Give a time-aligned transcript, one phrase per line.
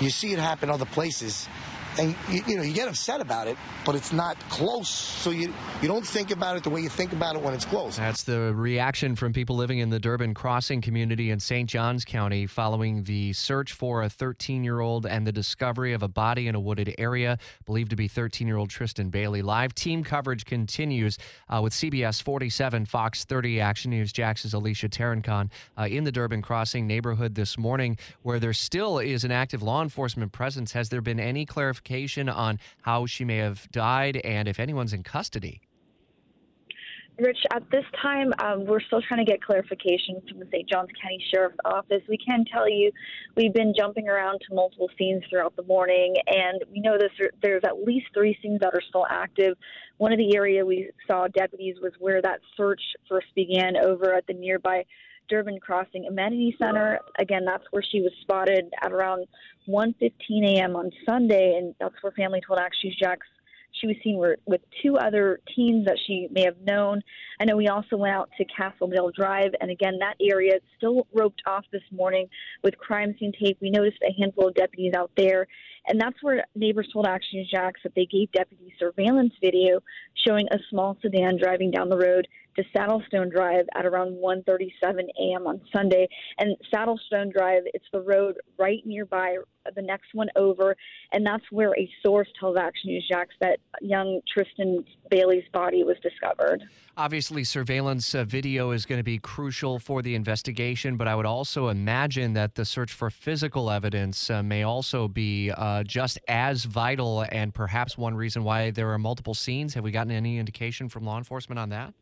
[0.00, 1.48] You see it happen other places,
[1.98, 5.52] and you, you, know you get upset about it, but it's not close, so you
[5.82, 7.96] you don't think about it the way you think about it when it's close.
[7.96, 11.68] That's the reaction from people living in the Durbin Crossing community in St.
[11.68, 16.54] Johns County following the search for a 13-year-old and the discovery of a body in
[16.54, 19.42] a wooded area believed to be 13-year-old Tristyn Bailey.
[19.42, 21.18] Live team coverage continues
[21.48, 26.42] uh, with CBS 47, Fox 30, Action News Jax's Alicia Tarancon uh, in the Durbin
[26.42, 30.72] Crossing neighborhood this morning, where there still is an active law enforcement presence.
[30.72, 31.77] Has there been any clarification
[32.28, 35.60] on how she may have died and if anyone's in custody?
[37.18, 40.68] Rich, at this time, um, we're still trying to get clarification from the St.
[40.68, 42.02] Johns County Sheriff's Office.
[42.08, 42.92] We can tell you
[43.36, 47.10] we've been jumping around to multiple scenes throughout the morning, and we know this,
[47.42, 49.56] there's at least three scenes that are still active.
[49.96, 54.24] One of the area we saw deputies was where that search first began over at
[54.28, 54.84] the nearby
[55.28, 57.00] Durbin Crossing Amenity Center.
[57.18, 59.26] Again, that's where she was spotted at around
[59.68, 60.12] 1:15
[60.44, 60.76] a.m.
[60.76, 63.26] on Sunday, and that's where family told Action Jax
[63.72, 67.02] she was seen with two other teens that she may have known.
[67.40, 70.62] I know we also went out to Castle Castledale Drive, and again, that area is
[70.76, 72.28] still roped off this morning
[72.62, 73.58] with crime scene tape.
[73.60, 75.46] We noticed a handful of deputies out there,
[75.88, 79.80] and that's where neighbors told Action News Jax that they gave deputies surveillance video
[80.26, 84.72] showing a small sedan driving down the road to Saddlestone Drive at around 1:37
[85.20, 85.46] a.m.
[85.46, 86.08] on Sunday.
[86.38, 89.36] And Saddlestone Drive, it's the road right nearby,
[89.76, 90.74] the next one over,
[91.12, 95.96] and that's where a source tells Action News Jax that young Tristyn Bailey's body was
[96.02, 96.62] discovered.
[96.96, 101.26] Obviously, surveillance uh, video is going to be crucial for the investigation, but I would
[101.26, 106.18] also imagine that the search for physical evidence uh, may also be uh, Uh, just
[106.26, 109.74] as vital and perhaps one reason why there are multiple scenes.
[109.74, 111.94] Have we gotten any indication from law enforcement on that?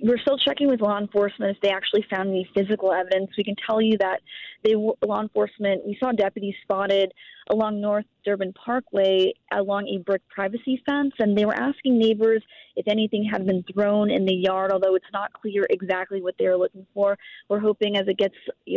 [0.00, 3.30] we're still checking with law enforcement if they actually found any physical evidence.
[3.36, 4.20] We can tell you that
[4.64, 7.12] they law enforcement we saw deputies spotted
[7.50, 12.42] along North Durbin Parkway along a brick privacy fence, and they were asking neighbors
[12.76, 16.46] if anything had been thrown in the yard, although it's not clear exactly what they
[16.46, 17.16] were looking for.
[17.48, 18.34] We're hoping as it gets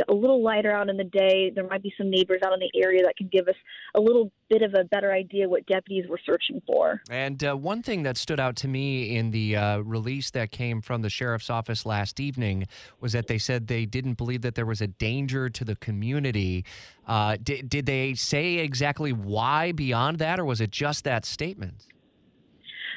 [0.07, 2.71] a little lighter out in the day, there might be some neighbors out in the
[2.81, 3.55] area that can give us
[3.93, 7.01] a little bit of a better idea what deputies were searching for.
[7.09, 10.81] And uh, one thing that stood out to me in the uh, release that came
[10.81, 12.67] from the sheriff's office last evening
[12.99, 16.65] was that they said they didn't believe that there was a danger to the community.
[17.07, 21.87] Uh, did, did they say exactly why beyond that, or was it just that statement?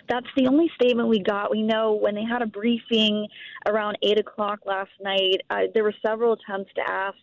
[0.08, 1.50] That's the only statement we got.
[1.50, 3.26] We know when they had a briefing
[3.66, 7.16] around 8 o'clock last night, uh, there were several attempts to ask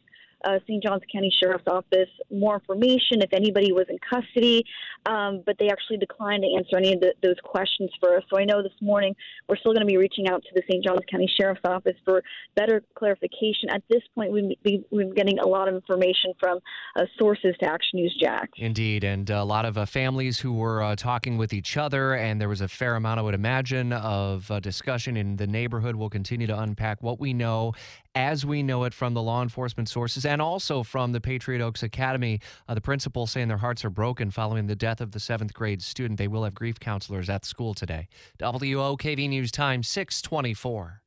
[0.45, 0.83] uh, St.
[0.83, 4.63] Johns County Sheriff's Office more information if anybody was in custody,
[5.05, 8.23] um, but they actually declined to answer any of the, those questions for us.
[8.29, 9.15] So I know this morning
[9.47, 10.83] we're still going to be reaching out to the St.
[10.83, 12.23] Johns County Sheriff's Office for
[12.55, 13.69] better clarification.
[13.69, 16.59] At this point, we, we, been getting a lot of information from
[16.95, 18.49] uh, sources to Action News Jack.
[18.57, 22.39] Indeed, and a lot of uh, families who were uh, talking with each other, and
[22.39, 25.95] there was a fair amount, I would imagine, of uh, discussion in the neighborhood.
[25.95, 27.73] We'll continue to unpack what we know
[28.15, 31.83] as we know it from the law enforcement sources and also from the Patriot Oaks
[31.83, 32.39] Academy.
[32.67, 35.81] Uh, the principal saying their hearts are broken following the death of the seventh grade
[35.81, 36.17] student.
[36.17, 38.07] They will have grief counselors at school today.
[38.39, 41.01] WOKV News Time 624.